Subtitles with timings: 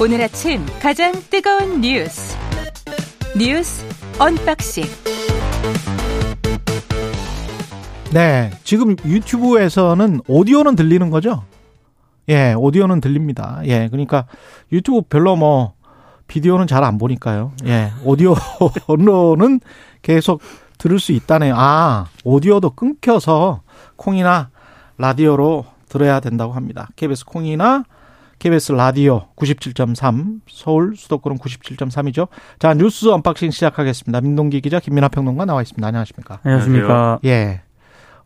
[0.00, 2.36] 오늘 아침 가장 뜨거운 뉴스
[3.36, 3.84] 뉴스
[4.18, 4.84] unboxing
[8.12, 11.44] 네, 지금 유튜브에서는 오디오는 들리는 거죠?
[12.28, 13.60] 예, 오디오는 들립니다.
[13.66, 14.26] 예, 그러니까
[14.72, 15.74] 유튜브 별로 뭐
[16.26, 17.52] 비디오는 잘 안 보니까요.
[17.66, 19.60] 예, 오디오로는
[20.02, 20.40] 계속
[20.78, 21.54] 들을 수 있다네요.
[21.56, 23.60] 아, 오디오도 끊겨서
[23.96, 24.50] 콩이나
[24.98, 26.88] 라디오로 들어야 된다고 합니다.
[26.96, 27.84] KBS 콩이나
[28.40, 32.28] KBS 라디오 97.3 서울 수도권은 97.3이죠.
[32.58, 34.22] 자 뉴스 unboxing 시작하겠습니다.
[34.22, 35.86] 민동기 기자 김민하 평론가 나와 있습니다.
[35.86, 36.40] 안녕하십니까?
[36.42, 37.18] 안녕하십니까?
[37.26, 37.60] 예.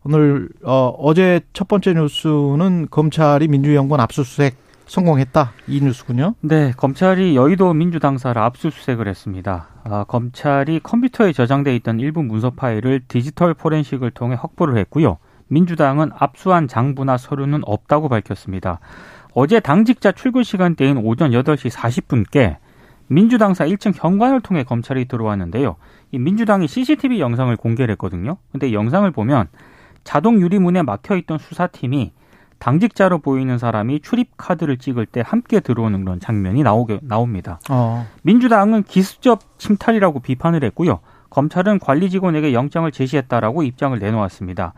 [0.05, 6.35] 오늘 어, 어제 첫 번째 뉴스는 검찰이 민주연구원 압수수색 성공했다 이 뉴스군요.
[6.39, 9.67] 네, 검찰이 여의도 민주당사를 압수수색을 했습니다.
[9.83, 15.17] 아, 검찰이 컴퓨터에 저장돼 있던 일부 문서 파일을 디지털 포렌식을 통해 확보를 했고요.
[15.47, 18.79] 민주당은 압수한 장부나 서류는 없다고 밝혔습니다.
[19.35, 22.55] 어제 당직자 출근 시간대인 오전 8시 40분께
[23.07, 25.75] 민주당사 1층 현관을 통해 검찰이 들어왔는데요.
[26.11, 28.37] 이 민주당이 CCTV 영상을 공개를 했거든요.
[28.53, 29.49] 근데 영상을 보면
[30.05, 32.13] 자동 유리문에 막혀 있던 수사팀이
[32.59, 37.59] 당직자로 보이는 사람이 출입 카드를 찍을 때 함께 들어오는 그런 장면이 나오게 나옵니다.
[37.69, 38.07] 어.
[38.23, 41.01] 민주당은 기습적 침탈이라고 비판을 했고요.
[41.29, 44.73] 검찰은 관리 직원에게 영장을 제시했다라고 입장을 내놓았습니다.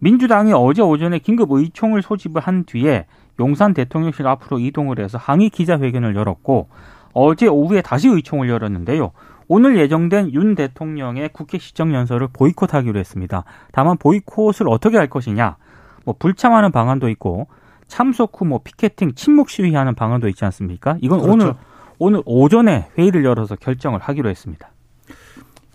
[0.00, 3.06] 민주당이 어제 오전에 긴급 의총을 소집을 한 뒤에
[3.40, 6.68] 용산 대통령실 앞으로 이동을 해서 항의 기자회견을 열었고
[7.12, 9.12] 어제 오후에 다시 의총을 열었는데요.
[9.48, 13.44] 오늘 예정된 윤 대통령의 국회 시정연설을 보이콧하기로 했습니다.
[13.72, 15.56] 다만 보이콧을 어떻게 할 것이냐,
[16.04, 17.48] 뭐 불참하는 방안도 있고
[17.86, 20.96] 참석 후 뭐 피켓팅, 침묵 시위하는 방안도 있지 않습니까?
[21.02, 21.32] 이건 그렇죠.
[21.34, 21.54] 오늘
[21.98, 24.68] 오늘 오전에 회의를 열어서 결정을 하기로 했습니다.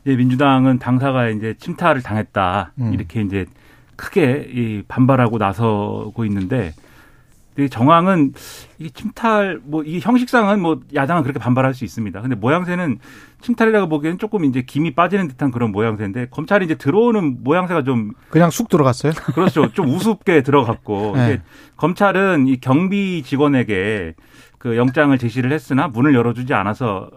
[0.08, 2.94] 예, 민주당은 당사가 이제 침탈을 당했다 음.
[2.94, 3.46] 이렇게 이제
[3.96, 6.74] 크게 이 반발하고 나서고 있는데
[7.70, 8.34] 정황은
[8.80, 12.22] 이 침탈 뭐 이 형식상은 뭐 야당은 그렇게 반발할 수 있습니다.
[12.22, 13.00] 근데 모양새는
[13.42, 18.50] 침탈이라고 보기에는 조금 이제 김이 빠지는 듯한 그런 모양새인데 검찰이 이제 들어오는 모양새가 좀 그냥
[18.50, 19.14] 쑥 들어갔어요?
[19.34, 19.72] 그렇죠.
[19.74, 21.42] 좀 우습게 들어갔고 네.
[21.78, 24.16] 검찰은 이 경비 직원에게
[24.60, 27.12] 그 영장을 제시를 했으나 문을 열어주지 않아서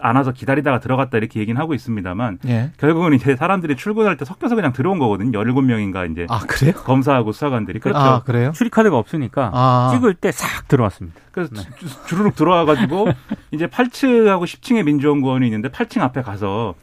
[0.00, 2.70] 안아서 기다리다가 들어갔다 이렇게 얘기는 하고 있습니다만 예.
[2.78, 5.30] 결국은 이제 사람들이 출근할 때 섞여서 그냥 들어온 거거든요.
[5.38, 6.72] 17명인가 이제 아, 그래요?
[6.72, 7.98] 검사하고 수사관들이 그렇죠.
[7.98, 8.50] 아, 그래요?
[8.52, 9.90] 출입카드가 없으니까 아.
[9.92, 11.20] 찍을 때 싹 들어왔습니다.
[11.32, 11.60] 그래서 네.
[12.08, 13.08] 주르륵 들어와 가지고
[13.52, 16.74] 이제 8층하고 10층에 민주연구원이 있는데 8층 앞에 가서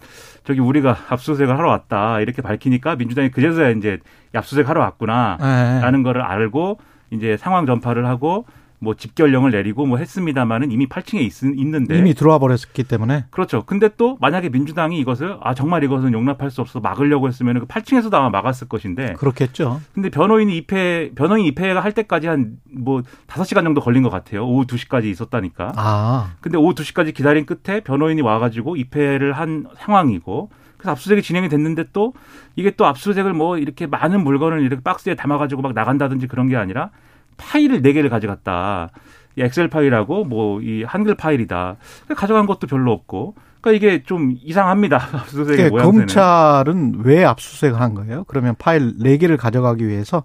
[0.43, 3.99] 저기 우리가 압수수색을 하러 왔다 이렇게 밝히니까 민주당이 그제서야 이제
[4.35, 6.03] 압수수색 하러 왔구나라는 네.
[6.03, 6.79] 거를 알고
[7.11, 8.45] 이제 상황 전파를 하고
[8.83, 13.63] 뭐 집결령을 내리고 뭐 했습니다마는 이미 8층에 있, 있는데 이미 들어와 버렸기 때문에 그렇죠.
[13.65, 18.13] 근데 또 만약에 민주당이 이것을 아 정말 이것은 용납할 수 없어 막으려고 했으면 그 8층에서도
[18.13, 19.81] 아마 막았을 것인데 그렇겠죠.
[19.93, 24.45] 근데 변호인이 입회 변호인 입회가 할 때까지 한 뭐 5시간 정도 걸린 것 같아요.
[24.45, 25.73] 오후 2시까지 있었다니까.
[25.75, 26.33] 아.
[26.41, 31.85] 근데 오후 2시까지 기다린 끝에 변호인이 와 가지고 입회를 한 상황이고 그래서 압수수색이 진행이 됐는데
[31.93, 32.13] 또
[32.55, 36.89] 이게 또 압수수색을 뭐 이렇게 많은 물건을 이렇게 박스에 담아가지고 막 나간다든지 그런 게 아니라
[37.37, 38.89] 파일을 네 개를 가져갔다.
[39.35, 41.77] 이 엑셀 파일하고 뭐 이 한글 파일이다.
[42.15, 43.35] 가져간 것도 별로 없고.
[43.61, 44.97] 그러니까 이게 좀 이상합니다.
[45.13, 48.25] 압수수색의 그러니까 검찰은 왜 압수수색을 한 거예요?
[48.27, 50.23] 그러면 파일 네 개를 가져가기 위해서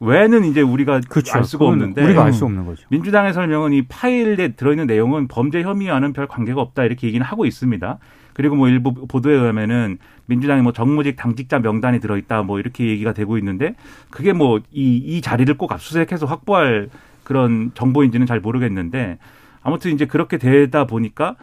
[0.00, 1.36] 왜는 이제 우리가 그렇죠.
[1.36, 2.86] 알 수가 없는데 우리가 알 수 없는 거죠.
[2.88, 7.98] 민주당의 설명은 이 파일에 들어있는 내용은 범죄 혐의와는 별 관계가 없다 이렇게 얘기는 하고 있습니다.
[8.34, 13.36] 그리고 뭐 일부 보도에 의하면은 민주당이 뭐 정무직 당직자 명단이 들어있다 뭐 이렇게 얘기가 되고
[13.38, 13.74] 있는데
[14.10, 16.88] 그게 뭐 이 이 자리를 꼭 압수수색해서 확보할
[17.24, 19.18] 그런 정보인지는 잘 모르겠는데
[19.62, 21.36] 아무튼 이제 그렇게 되다 보니까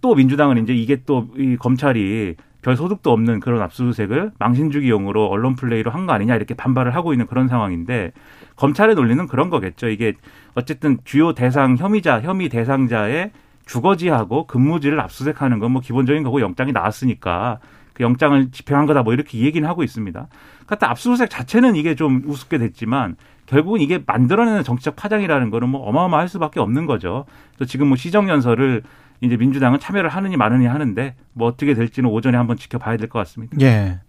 [0.00, 5.90] 또 민주당은 이제 이게 또 이 검찰이 별 소득도 없는 그런 압수수색을 망신주기용으로 언론 플레이로
[5.90, 8.12] 한 거 아니냐 이렇게 반발을 하고 있는 그런 상황인데
[8.56, 9.88] 검찰의 논리는 그런 거겠죠.
[9.88, 10.14] 이게
[10.54, 13.32] 어쨌든 주요 대상 혐의자 혐의 대상자의
[13.66, 17.58] 주거지하고 근무지를 압수수색하는 건 뭐 기본적인 거고 영장이 나왔으니까
[17.94, 20.26] 그 영장을 집행한 거다 뭐 이렇게 얘기는 하고 있습니다.
[20.66, 23.16] 그러니까 압수수색 자체는 이게 좀 우습게 됐지만
[23.46, 27.24] 결국은 이게 만들어내는 정치적 파장이라는 거는 뭐 어마어마할 수밖에 없는 거죠.
[27.56, 28.82] 그래서 지금 뭐 시정연설을
[29.20, 33.56] 이제 민주당은 참여를 하느니 마느니 하는데 뭐 어떻게 될지는 오전에 한번 지켜봐야 될 것 같습니다.
[33.60, 34.00] 예.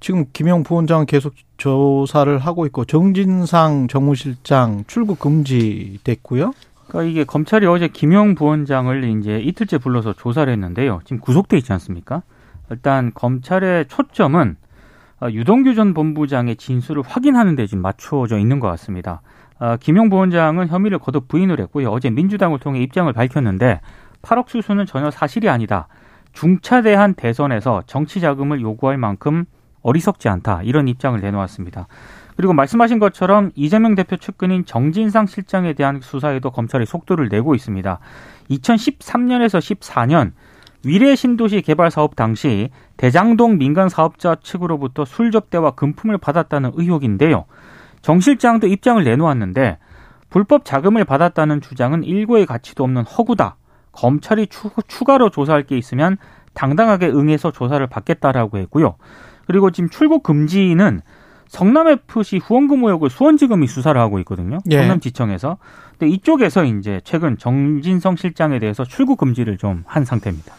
[0.00, 6.52] 지금 김영 부원장은 계속 조사를 하고 있고 정진상 정무실장 출국 금지 됐고요.
[6.88, 11.00] 그러니까 이게 검찰이 어제 김용 부원장을 이제 이틀째 불러서 조사를 했는데요.
[11.04, 12.22] 지금 구속돼 있지 않습니까?
[12.70, 14.56] 일단 검찰의 초점은
[15.20, 19.22] 어, 유동규 전 본부장의 진술을 확인하는 데 지금 맞춰져 있는 것 같습니다.
[19.58, 21.90] 어, 김용 부원장은 혐의를 거듭 부인을 했고요.
[21.90, 23.80] 어제 민주당을 통해 입장을 밝혔는데
[24.22, 25.88] 8억 수수는 전혀 사실이 아니다.
[26.32, 29.46] 중차대한 대선에서 정치 자금을 요구할 만큼
[29.82, 30.62] 어리석지 않다.
[30.64, 31.86] 이런 입장을 내놓았습니다.
[32.36, 37.98] 그리고 말씀하신 것처럼 이재명 대표 측근인 정진상 실장에 대한 수사에도 검찰이 속도를 내고 있습니다.
[38.50, 40.32] 2013년에서 14년
[40.84, 47.46] 위례 신도시 개발 사업 당시 대장동 민간 사업자 측으로부터 술 접대와 금품을 받았다는 의혹인데요.
[48.02, 49.78] 정 실장도 입장을 내놓았는데
[50.28, 53.56] 불법 자금을 받았다는 주장은 일고의 가치도 없는 허구다.
[53.92, 56.18] 검찰이 추, 추가로 조사할 게 있으면
[56.54, 58.96] 당당하게 응해서 조사를 받겠다라고 했고요.
[59.46, 61.00] 그리고 지금 출국 금지는
[61.48, 64.58] 성남FC 후원금 의혹을 수원지검이 수사를 하고 있거든요.
[64.70, 64.78] 예.
[64.78, 65.58] 성남지청에서.
[65.98, 70.52] 근데 이쪽에서 이제 최근 정진성 실장에 대해서 출국 금지를 좀 한 상태입니다.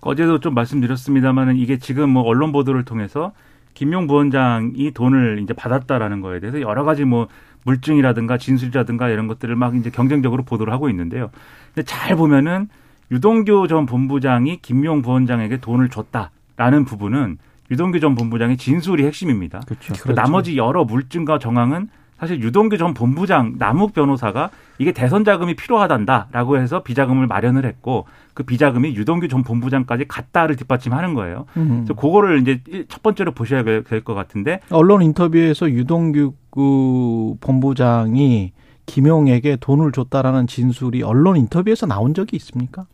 [0.00, 3.32] 어제도 좀 말씀드렸습니다만은 이게 지금 뭐 언론 보도를 통해서
[3.74, 7.28] 김용 부원장이 돈을 이제 받았다라는 거에 대해서 여러 가지 뭐
[7.64, 11.30] 물증이라든가 진술이라든가 이런 것들을 막 이제 경쟁적으로 보도를 하고 있는데요.
[11.74, 12.68] 근데 잘 보면은
[13.12, 17.38] 유동규 전 본부장이 김용 부원장에게 돈을 줬다라는 부분은
[17.70, 19.60] 유동규 전 본부장의 진술이 핵심입니다.
[19.66, 19.94] 그렇죠.
[20.02, 21.88] 그 나머지 여러 물증과 정황은
[22.18, 28.44] 사실 유동규 전 본부장 남욱 변호사가 이게 대선 자금이 필요하단다라고 해서 비자금을 마련을 했고 그
[28.44, 31.46] 비자금이 유동규 전 본부장까지 갔다를 뒷받침하는 거예요.
[31.56, 31.84] 음.
[31.84, 38.52] 그래서 그거를 이제 첫 번째로 보셔야 될 것 같은데 언론 인터뷰에서 유동규 그 본부장이
[38.86, 42.86] 김용에게 돈을 줬다라는 진술이 언론 인터뷰에서 나온 적이 있습니까?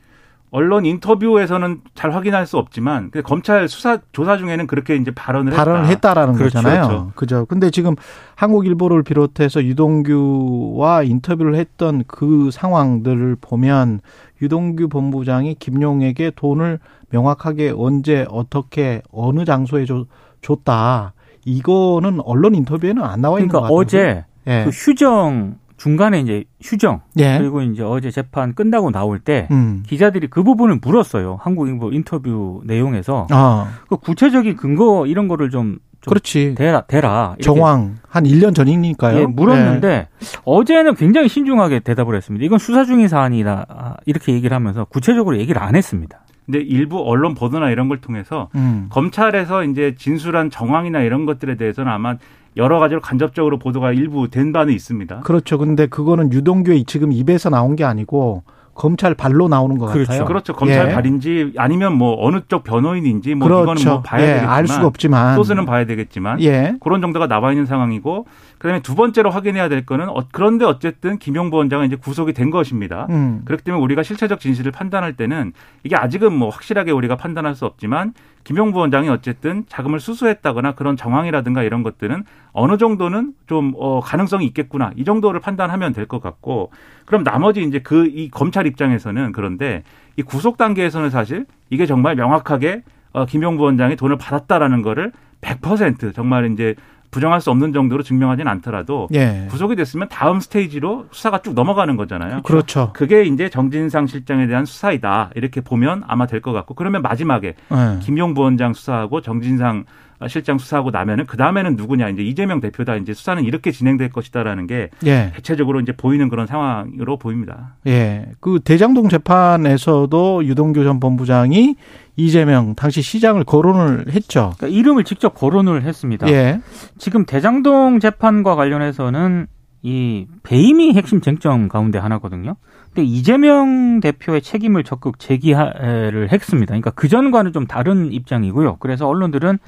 [0.51, 5.91] 언론 인터뷰에서는 잘 확인할 수 없지만 검찰 수사 조사 중에는 그렇게 이제 발언을 발언을 했다.
[5.91, 6.87] 했다 라는 그렇죠, 거잖아요.
[6.87, 7.13] 그렇죠.
[7.15, 7.47] 그죠.
[7.47, 7.95] 근데 지금
[8.37, 14.01] 한국일보를 비롯해서 유동규와 인터뷰를 했던 그 상황들을 보면
[14.41, 16.79] 유동규 본부장이 김용에게 돈을
[17.11, 20.07] 명확하게 언제 어떻게 어느 장소에 줘,
[20.41, 21.13] 줬다.
[21.45, 23.79] 이거는 언론 인터뷰에는 안 나와 있는 그러니까 것 같아요.
[23.81, 24.65] 어제 예.
[24.65, 27.39] 그 휴정 중간에 이제 휴정 예.
[27.39, 29.85] 그리고 이제 어제 재판 끝나고 나올 때 음.
[29.87, 31.39] 기자들이 그 부분을 물었어요.
[31.41, 33.71] 한국인보 인터뷰 내용에서 아.
[33.89, 39.21] 그 구체적인 근거 이런 거를 좀, 좀 그렇지 대라 대라 정황 한 1년 전이니까요.
[39.21, 40.09] 예, 물었는데 예.
[40.45, 42.45] 어제는 굉장히 신중하게 대답을 했습니다.
[42.45, 46.21] 이건 수사 중인 사안이다 이렇게 얘기를 하면서 구체적으로 얘기를 안 했습니다.
[46.45, 48.87] 근데 일부 언론 보도나 이런 걸 통해서 음.
[48.91, 52.17] 검찰에서 이제 진술한 정황이나 이런 것들에 대해서는 아마
[52.59, 55.21] 여러 가지로 간접적으로 보도가 일부 된 바는 있습니다.
[55.21, 55.59] 그렇죠.
[55.59, 58.43] 근데 그거는 유동규의 지금 입에서 나온 게 아니고
[58.79, 60.09] 검찰 발로 나오는 것 그렇죠.
[60.09, 60.25] 같아요.
[60.25, 60.53] 그렇죠.
[60.53, 60.95] 검찰 예.
[60.95, 63.63] 발인지 아니면 뭐 어느 쪽 변호인인지 뭐 그렇죠.
[63.65, 64.27] 이거는 뭐 봐야 예.
[64.27, 66.77] 되겠지만 알 수가 없지만 소스는 봐야 되겠지만 예.
[66.81, 68.27] 그런 정도가 나와 있는 상황이고
[68.59, 73.09] 그다음에 두 번째로 확인해야 될 거는 어, 그런데 어쨌든 김용부 원장은 이제 구속이 된 것입니다.
[73.11, 73.43] 음.
[73.45, 75.53] 그렇기 때문에 우리가 실체적 진실을 판단할 때는
[75.83, 78.15] 이게 아직은 뭐 확실하게 우리가 판단할 수 없지만
[78.49, 84.91] 김용부 원장이 어쨌든 자금을 수수했다거나 그런 정황이라든가 이런 것들은 어느 정도는 좀 어, 가능성이 있겠구나.
[84.97, 86.71] 이 정도를 판단하면 될 것 같고
[87.05, 89.83] 그럼 나머지 이제 그 이 검찰 입장에서는 그런데
[90.17, 95.13] 이 구속 단계에서는 사실 이게 정말 명확하게 어, 김용부 원장이 돈을 받았다라는 거를
[95.43, 96.75] 100% 정말 이제
[97.11, 99.47] 부정할 수 없는 정도로 증명하지는 않더라도 예.
[99.51, 102.43] 구속이 됐으면 다음 스테이지로 수사가 쭉 넘어가는 거잖아요.
[102.43, 102.91] 그렇죠.
[102.95, 107.99] 그게 이제 정진상 실장에 대한 수사이다 이렇게 보면 아마 될 것 같고 그러면 마지막에 예.
[108.01, 109.85] 김용 부원장 수사하고 정진상
[110.27, 114.91] 실장 수사하고 나면은 그 다음에는 누구냐 이제 이재명 대표다 이제 수사는 이렇게 진행될 것이다라는 게
[115.07, 115.31] 예.
[115.35, 117.77] 대체적으로 이제 보이는 그런 상황으로 보입니다.
[117.87, 121.77] 예, 그 대장동 재판에서도 유동규 전 본부장이
[122.17, 124.55] 이재명 당시 시장을 거론을 했죠.
[124.57, 126.29] 그러니까 이름을 직접 거론을 했습니다.
[126.31, 126.61] 예.
[126.99, 129.47] 지금 대장동 재판과 관련해서는
[129.89, 132.57] 이 배임이 핵심 쟁점 가운데 하나거든요.
[132.89, 136.67] 근데 이재명 대표의 책임을 적극 제기를 했습니다.
[136.67, 138.77] 그러니까 그 전과는 좀 다른 입장이고요.
[138.81, 139.59] 그래서 언론들은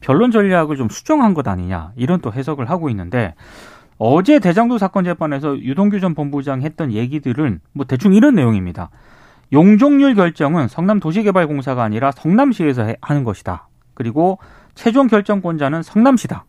[0.00, 3.34] 변론 전략을 좀 수정한 것 아니냐 이런 또 해석을 하고 있는데
[3.98, 8.88] 어제 대장도 사건 재판에서 유동규 전 본부장 했던 얘기들은 뭐 대충 이런 내용입니다.
[9.52, 13.68] 용적률 결정은 성남도시개발공사가 아니라 성남시에서 하는 것이다.
[13.92, 14.38] 그리고
[14.74, 16.46] 최종 결정권자는 성남시다.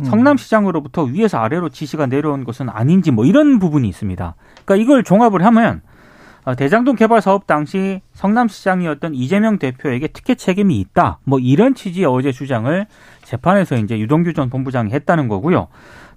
[0.00, 0.04] 음.
[0.04, 4.34] 성남시장으로부터 위에서 아래로 지시가 내려온 것은 아닌지 뭐 이런 부분이 있습니다.
[4.64, 5.82] 그러니까 이걸 종합을 하면
[6.44, 11.18] 어, 대장동 개발 사업 당시 성남시장이었던 이재명 대표에게 특혜 책임이 있다.
[11.24, 12.86] 뭐 이런 취지의 어제 주장을
[13.24, 15.68] 재판에서 이제 유동규 전 본부장이 했다는 거고요.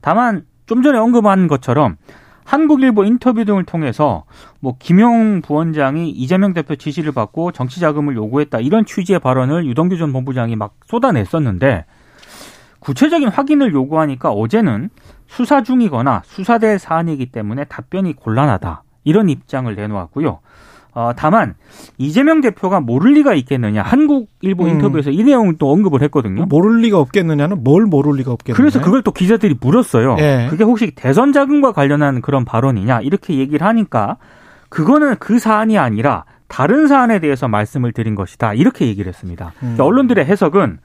[0.01, 1.97] 다만 좀 전에 언급한 것처럼
[2.45, 4.23] 한국일보 인터뷰 등을 통해서
[4.59, 10.11] 뭐 김용 부원장이 이재명 대표 지시를 받고 정치 자금을 요구했다 이런 취지의 발언을 유동규 전
[10.11, 11.85] 본부장이 막 쏟아냈었는데
[12.83, 14.89] 구체적인 확인을 요구하니까 어제는
[15.27, 20.39] 수사 중이거나 수사될 사안이기 때문에 답변이 곤란하다 이런 입장을 내놓았고요.
[20.95, 21.55] 어, 다만
[21.97, 24.69] 이재명 대표가 모를 리가 있겠느냐 한국일보 음.
[24.69, 26.45] 인터뷰에서 이 내용을 또 언급을 했거든요.
[26.45, 28.57] 모를 리가 없겠느냐는 뭘 모를 리가 없겠느냐.
[28.57, 30.17] 그래서 그걸 또 기자들이 물었어요.
[30.19, 30.47] 예.
[30.49, 34.17] 그게 혹시 대선 자금과 관련한 그런 발언이냐 이렇게 얘기를 하니까
[34.69, 39.53] 그거는 그 사안이 아니라 다른 사안에 대해서 말씀을 드린 것이다 이렇게 얘기를 했습니다.
[39.63, 39.75] 음.
[39.79, 40.77] 언론들의 해석은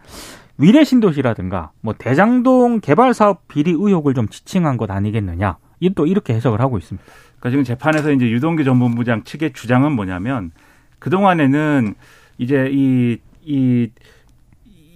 [0.58, 5.56] 위례 신도시라든가 뭐 대장동 개발 사업 비리 의혹을 좀 지칭한 것 아니겠느냐.
[5.94, 7.06] 또 이렇게 해석을 하고 있습니다.
[7.38, 10.50] 그러니까 지금 재판에서 이제 유동규 전 본부장 측의 주장은 뭐냐면
[10.98, 11.94] 그 동안에는
[12.38, 13.88] 이제 이, 이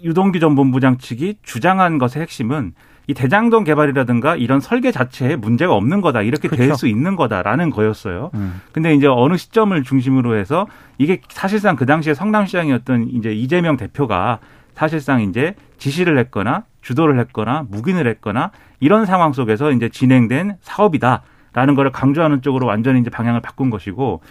[0.03, 2.75] 유동규 전 본부장 측이 주장한 것의 핵심은
[3.09, 6.65] 이 대장동 개발이라든가 이런 설계 자체에 문제가 없는 거다 이렇게 그렇죠.
[6.65, 8.31] 될수 있는 거다라는 거였어요.
[8.35, 8.61] 음.
[8.73, 10.67] 근데 이제 어느 시점을 중심으로 해서
[10.99, 14.39] 이게 사실상 그 당시에 성남시장이었던 이제 이재명 대표가
[14.75, 18.51] 사실상 이제 지시를 했거나 주도를 했거나 묵인을 했거나
[18.81, 24.23] 이런 상황 속에서 이제 진행된 사업이다라는 거를 강조하는 쪽으로 완전히 이제 방향을 바꾼 것이고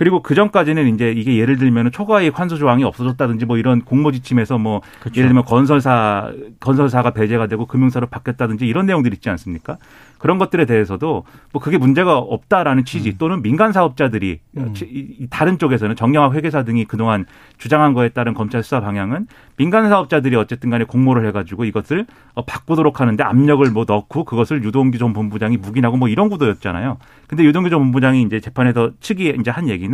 [0.00, 4.56] 그리고 그 전까지는 이제 이게 예를 들면 초과이익 환수 조항이 없어졌다든지 뭐 이런 공모 지침에서
[4.56, 5.18] 뭐 그렇죠.
[5.18, 9.76] 예를 들면 건설사 건설사가 배제가 되고 금융사로 바뀌었다든지 이런 내용들이 있지 않습니까?
[10.16, 13.14] 그런 것들에 대해서도 뭐 그게 문제가 없다라는 취지 음.
[13.18, 14.74] 또는 민간 사업자들이 음.
[15.30, 17.24] 다른 쪽에서는 정영학 회계사 등이 그동안
[17.58, 19.26] 주장한 거에 따른 검찰 수사 방향은
[19.56, 24.98] 민간 사업자들이 어쨌든 간에 공모를 해가지고 이것을 어, 바꾸도록 하는데 압력을 뭐 넣고 그것을 유동규
[24.98, 26.98] 전 본부장이 묵인하고 뭐 이런 구도였잖아요.
[27.26, 29.89] 근데 유동규 전 본부장이 이제 재판에서 측이 이제 한 얘기는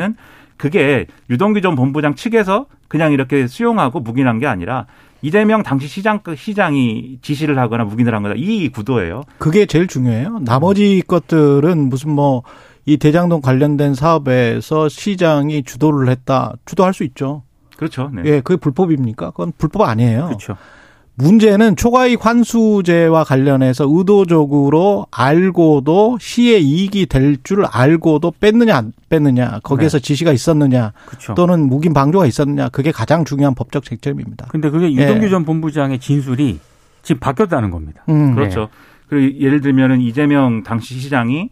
[0.57, 4.87] 그게 유동규 전 본부장 측에서 그냥 이렇게 수용하고 묵인한 게 아니라
[5.23, 9.23] 이재명 당시 시장 시장이 지시를 하거나 묵인을 한 거다 이 구도예요.
[9.39, 10.41] 그게 제일 중요해요.
[10.45, 12.43] 나머지 것들은 무슨 뭐
[12.87, 17.43] 이 대장동 관련된 사업에서 시장이 주도를 했다 주도할 수 있죠.
[17.77, 18.11] 그렇죠.
[18.15, 18.23] 네.
[18.25, 19.33] 예, 그게 불법입니까?
[19.33, 20.27] 그건 불법 아니에요.
[20.27, 20.57] 그렇죠.
[21.19, 29.99] 문제는 초과이익 환수제와 관련해서 의도적으로 알고도 시의 이익이 될 줄 알고도 뺐느냐 안 뺐느냐 거기에서
[29.99, 30.03] 네.
[30.03, 31.35] 지시가 있었느냐 그렇죠.
[31.35, 34.47] 또는 묵인 방조가 있었느냐 그게 가장 중요한 법적 쟁점입니다.
[34.49, 35.29] 근데 그게 유동규 예.
[35.29, 36.59] 전 본부장의 진술이
[37.03, 38.03] 지금 바뀌었다는 겁니다.
[38.09, 38.35] 음.
[38.35, 38.61] 그렇죠.
[38.61, 38.67] 네.
[39.09, 41.51] 그리고 예를 들면은 이재명 당시 시장이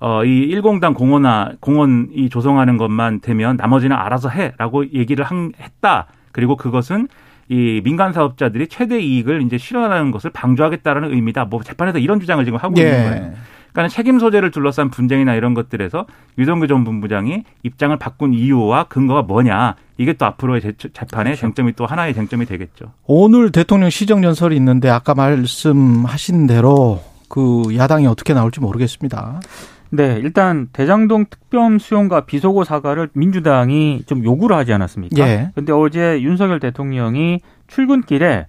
[0.00, 6.06] 어, 이 일공단 공원화, 공원이 조성하는 것만 되면 나머지는 알아서 해라고 얘기를 한, 했다.
[6.32, 7.08] 그리고 그것은
[7.48, 11.46] 이 민간 사업자들이 최대 이익을 이제 실현하는 것을 방조하겠다라는 의미다.
[11.46, 12.82] 뭐 재판에서 이런 주장을 지금 하고 예.
[12.82, 13.32] 있는 거예요.
[13.72, 16.06] 그러니까 책임 소재를 둘러싼 분쟁이나 이런 것들에서
[16.38, 21.40] 유동규 전 본부장이 입장을 바꾼 이유와 근거가 뭐냐 이게 또 앞으로의 재판의 그렇죠.
[21.40, 22.92] 쟁점이 또 하나의 쟁점이 되겠죠.
[23.06, 29.40] 오늘 대통령 시정 연설이 있는데 아까 말씀하신 대로 그 야당이 어떻게 나올지 모르겠습니다.
[29.90, 35.16] 네, 일단 대장동 특별 수용과 비속어 사과를 민주당이 좀 요구를 하지 않았습니까?
[35.26, 35.50] 예.
[35.54, 38.46] 근데 어제 윤석열 대통령이 출근길에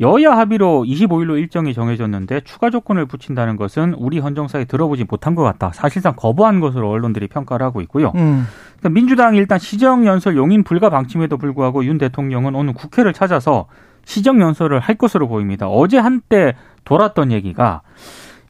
[0.00, 5.72] 여야 합의로 25일로 일정이 정해졌는데 추가 조건을 붙인다는 것은 우리 헌정사에 들어보지 못한 것 같다.
[5.74, 8.12] 사실상 거부한 것으로 언론들이 평가를 하고 있고요.
[8.14, 8.46] 음.
[8.78, 13.66] 그러니까 민주당이 일단 시정연설 용인 불가 방침에도 불구하고 윤 대통령은 오늘 국회를 찾아서
[14.06, 15.68] 시정연설을 할 것으로 보입니다.
[15.68, 17.82] 어제 한때 돌았던 얘기가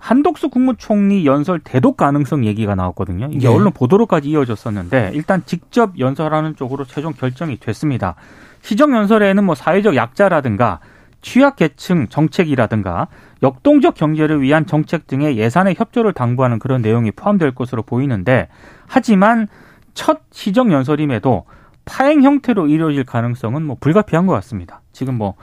[0.01, 3.29] 한독수 국무총리 연설 대독 가능성 얘기가 나왔거든요.
[3.31, 3.55] 이게 네.
[3.55, 8.17] 언론 보도로까지 이어졌었는데 일단 직접 연설하는 쪽으로 최종 결정이 됐습니다.
[8.63, 10.81] 시정 연설에는 뭐 사회적 약자라든가
[11.21, 13.09] 취약계층 정책이라든가
[13.43, 18.49] 역동적 경제를 위한 정책 등의 예산의 협조를 당부하는 그런 내용이 포함될 것으로 보이는데
[18.87, 19.49] 하지만
[19.93, 21.45] 첫 시정 연설임에도
[21.85, 24.80] 파행 형태로 이루어질 가능성은 뭐 불가피한 것 같습니다.
[24.93, 25.35] 지금 뭐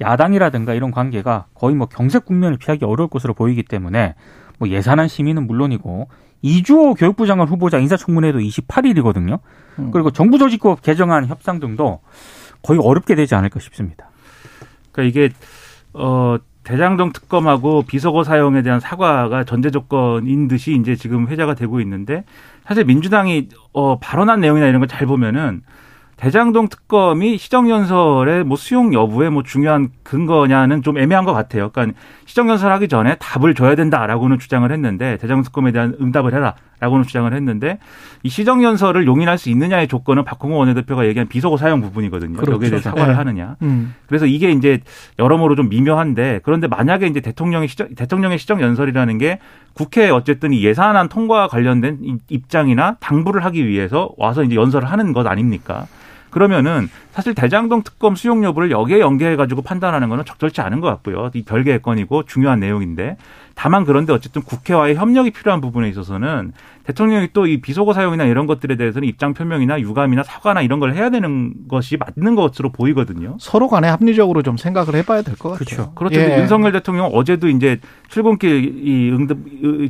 [0.00, 4.14] 야당이라든가 이런 관계가 거의 뭐 경색 국면을 피하기 어려울 것으로 보이기 때문에
[4.58, 6.08] 뭐 예산안 심의는 물론이고
[6.42, 9.40] 이주호 교육부 장관 후보자 인사청문회도 28일이거든요.
[9.78, 9.90] 음.
[9.90, 12.00] 그리고 정부 조직법 개정안 협상 등도
[12.62, 14.10] 거의 어렵게 되지 않을까 싶습니다.
[14.92, 15.34] 그러니까 이게
[15.92, 22.24] 어 대장동 특검하고 비서거 사용에 대한 사과가 전제 조건인 듯이 이제 지금 회자가 되고 있는데
[22.64, 25.62] 사실 민주당이 어 발언한 내용이나 이런 걸 잘 보면은
[26.20, 31.70] 대장동 특검이 시정연설의 뭐 수용 여부에 뭐 중요한 근거냐는 좀 애매한 것 같아요.
[31.70, 37.32] 그러니까 시정연설 하기 전에 답을 줘야 된다라고는 주장을 했는데 대장동 특검에 대한 응답을 해라라고는 주장을
[37.32, 37.78] 했는데
[38.22, 42.36] 이 시정연설을 용인할 수 있느냐의 조건은 박홍호 원내대표가 얘기한 비속어 사용 부분이거든요.
[42.36, 42.52] 그렇죠.
[42.52, 43.16] 여기에 대해 사과를 네.
[43.16, 43.56] 하느냐.
[43.62, 43.94] 음.
[44.06, 44.80] 그래서 이게 이제
[45.18, 49.38] 여러모로 좀 미묘한데 그런데 만약에 이제 대통령의 시정 대통령의 시정연설이라는 게
[49.72, 55.26] 국회에 어쨌든 이 예산안 통과와 관련된 입장이나 당부를 하기 위해서 와서 이제 연설을 하는 것
[55.26, 55.86] 아닙니까?
[56.30, 61.30] 그러면은 사실 대장동 특검 수용 여부를 여기에 연계해 가지고 판단하는 거는 적절치 않은 것 같고요.
[61.34, 63.16] 이 별개의 건이고 중요한 내용인데
[63.54, 66.52] 다만 그런데 어쨌든 국회와의 협력이 필요한 부분에 있어서는
[66.84, 71.10] 대통령이 또 이 비속어 사용이나 이런 것들에 대해서는 입장 표명이나 유감이나 사과나 이런 걸 해야
[71.10, 73.36] 되는 것이 맞는 것으로 보이거든요.
[73.40, 75.64] 서로 간에 합리적으로 좀 생각을 해봐야 될 것 같아요.
[75.64, 75.92] 그렇죠.
[75.94, 76.20] 그렇죠.
[76.20, 76.38] 예.
[76.40, 79.38] 윤석열 대통령 어제도 이제 출근길 이 응답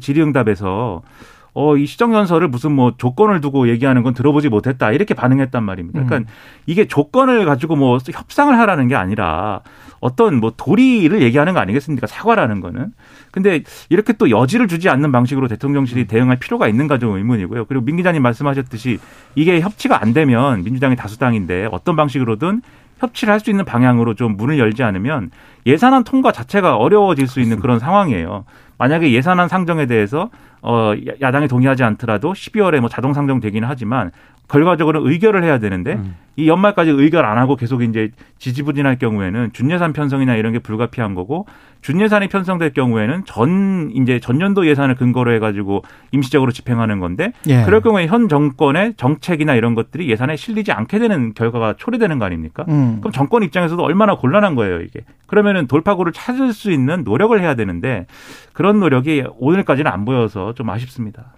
[0.00, 1.02] 질의응답에서
[1.52, 4.92] 어, 이 시정연설을 무슨 뭐 조건을 두고 얘기하는 건 들어보지 못했다.
[4.92, 6.04] 이렇게 반응했단 말입니다.
[6.04, 6.34] 그러니까 음.
[6.66, 9.60] 이게 조건을 가지고 뭐 협상을 하라는 게 아니라
[10.00, 12.06] 어떤 뭐 도리를 얘기하는 거 아니겠습니까?
[12.06, 12.92] 사과라는 거는.
[13.32, 16.06] 근데 이렇게 또 여지를 주지 않는 방식으로 대통령실이 음.
[16.06, 17.66] 대응할 필요가 있는가 좀 의문이고요.
[17.66, 18.98] 그리고 민 기자님 말씀하셨듯이
[19.34, 22.62] 이게 협치가 안 되면 민주당이 다수당인데 어떤 방식으로든
[22.98, 25.30] 협치를 할 수 있는 방향으로 좀 문을 열지 않으면
[25.66, 28.44] 예산안 통과 자체가 어려워질 수 있는 그런 상황이에요.
[28.78, 30.30] 만약에 예산안 상정에 대해서
[30.62, 34.10] 어 야당이 동의하지 않더라도 12월에 뭐 자동 상정되기는 하지만
[34.50, 36.16] 결과적으로 의결을 해야 되는데 음.
[36.36, 41.46] 이 연말까지 의결 안 하고 계속 이제 지지부진할 경우에는 준예산 편성이나 이런 게 불가피한 거고
[41.82, 47.62] 준예산이 편성될 경우에는 전 이제 전년도 예산을 근거로 해가지고 임시적으로 집행하는 건데 예.
[47.62, 52.64] 그럴 경우에 현 정권의 정책이나 이런 것들이 예산에 실리지 않게 되는 결과가 초래되는 거 아닙니까?
[52.68, 52.98] 음.
[53.00, 55.00] 그럼 정권 입장에서도 얼마나 곤란한 거예요 이게.
[55.26, 58.06] 그러면은 돌파구를 찾을 수 있는 노력을 해야 되는데
[58.52, 61.34] 그런 노력이 오늘까지는 안 보여서 좀 아쉽습니다.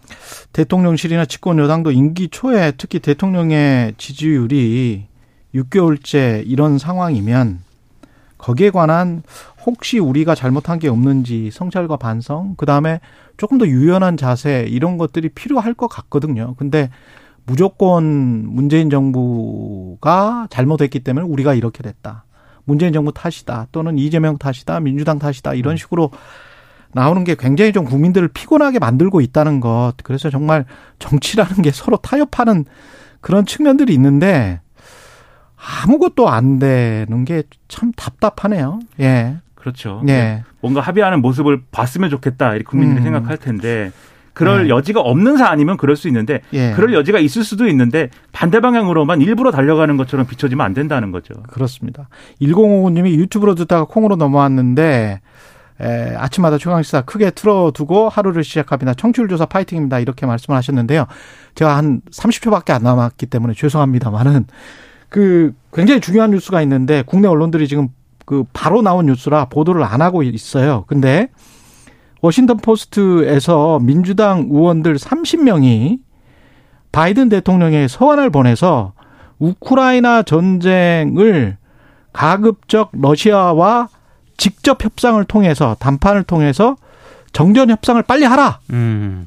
[0.52, 5.06] 대통령실이나 집권 여당도 임기 초에 특히 대통령의 지지율이
[5.54, 7.60] 6개월째 이런 상황이면
[8.38, 9.22] 거기에 관한
[9.64, 13.00] 혹시 우리가 잘못한 게 없는지 성찰과 반성, 그 다음에
[13.36, 16.54] 조금 더 유연한 자세 이런 것들이 필요할 것 같거든요.
[16.56, 16.90] 근데
[17.44, 18.04] 무조건
[18.48, 22.24] 문재인 정부가 잘못했기 때문에 우리가 이렇게 됐다.
[22.64, 23.68] 문재인 정부 탓이다.
[23.72, 24.80] 또는 이재명 탓이다.
[24.80, 25.54] 민주당 탓이다.
[25.54, 25.76] 이런 음.
[25.76, 26.10] 식으로
[26.94, 29.94] 나오는 게 굉장히 좀 국민들을 피곤하게 만들고 있다는 것.
[30.02, 30.64] 그래서 정말
[30.98, 32.64] 정치라는 게 서로 타협하는
[33.20, 34.60] 그런 측면들이 있는데
[35.84, 38.80] 아무것도 안 되는 게 참 답답하네요.
[39.00, 39.36] 예.
[39.54, 40.02] 그렇죠.
[40.08, 40.44] 예.
[40.60, 42.50] 뭔가 합의하는 모습을 봤으면 좋겠다.
[42.50, 43.04] 이렇게 국민들이 음.
[43.04, 43.92] 생각할 텐데
[44.34, 44.68] 그럴 예.
[44.68, 46.72] 여지가 없는 사안이면 그럴 수 있는데 예.
[46.72, 51.34] 그럴 여지가 있을 수도 있는데 반대 방향으로만 일부러 달려가는 것처럼 비춰지면 안 된다는 거죠.
[51.48, 52.08] 그렇습니다.
[52.42, 55.22] 1059님이 유튜브로 듣다가 콩으로 넘어왔는데
[55.82, 58.94] 에, 아침마다 중앙시사 크게 틀어두고 하루를 시작합니다.
[58.94, 59.98] 청취율 조사 파이팅입니다.
[59.98, 61.06] 이렇게 말씀을 하셨는데요.
[61.54, 64.46] 제가 한 30초밖에 안 남았기 때문에 죄송합니다만은
[65.08, 67.88] 그 굉장히 중요한 뉴스가 있는데 국내 언론들이 지금
[68.24, 70.84] 그 바로 나온 뉴스라 보도를 안 하고 있어요.
[70.86, 71.28] 근데
[72.20, 75.98] 워싱턴 포스트에서 민주당 의원들 30명이
[76.92, 78.92] 바이든 대통령의 서한을 보내서
[79.38, 81.56] 우크라이나 전쟁을
[82.12, 83.88] 가급적 러시아와
[84.36, 86.76] 직접 협상을 통해서 담판을 통해서
[87.32, 88.60] 정전 협상을 빨리 하라.
[88.70, 89.26] 음.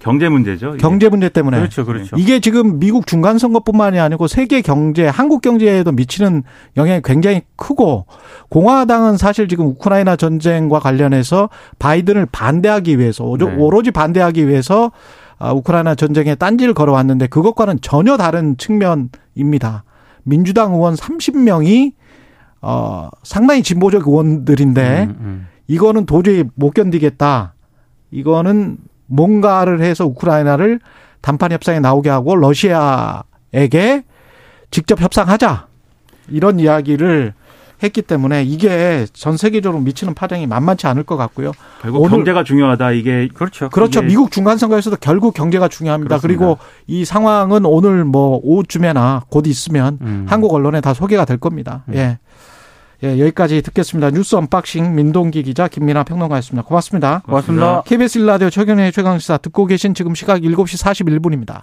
[0.00, 0.70] 경제 문제죠.
[0.70, 0.78] 이게.
[0.78, 1.58] 경제 문제 때문에.
[1.58, 2.16] 그렇죠, 그렇죠.
[2.16, 6.44] 이게 지금 미국 중간 선거뿐만이 아니고 세계 경제, 한국 경제에도 미치는
[6.76, 8.06] 영향이 굉장히 크고
[8.48, 11.48] 공화당은 사실 지금 우크라이나 전쟁과 관련해서
[11.78, 13.44] 바이든을 반대하기 위해서 네.
[13.44, 14.92] 오로지 반대하기 위해서
[15.38, 19.84] 아, 우크라이나 전쟁에 딴지를 걸어왔는데 그것과는 전혀 다른 측면입니다.
[20.24, 21.92] 민주당 의원 30명이
[22.60, 25.48] 어, 상당히 진보적 의원들인데 음, 음.
[25.66, 27.54] 이거는 도저히 못 견디겠다.
[28.10, 30.80] 이거는 뭔가를 해서 우크라이나를
[31.20, 34.04] 단판 협상에 나오게 하고 러시아에게
[34.70, 35.66] 직접 협상하자.
[36.28, 37.34] 이런 이야기를
[37.82, 41.52] 했기 때문에 이게 전 세계적으로 미치는 파장이 만만치 않을 것 같고요.
[41.80, 42.92] 결국 오늘 경제가 중요하다.
[42.92, 43.68] 이게 그렇죠.
[43.68, 44.00] 그렇죠.
[44.00, 46.18] 이게 미국 중간 선거에서도 결국 경제가 중요합니다.
[46.18, 46.44] 그렇습니다.
[46.44, 50.26] 그리고 이 상황은 오늘 뭐 오후쯤에나 곧 있으면 음.
[50.28, 51.84] 한국 언론에 다 소개가 될 겁니다.
[51.88, 51.94] 음.
[51.94, 52.18] 예.
[53.04, 54.10] 예, 여기까지 듣겠습니다.
[54.10, 56.66] 뉴스 unboxing 민동기 기자 김민하 평론가였습니다.
[56.66, 57.22] 고맙습니다.
[57.26, 57.82] 고맙습니다.
[57.82, 61.62] KBS 일라디오 최경의 최강시사 듣고 계신 지금 시각 7시 41분입니다.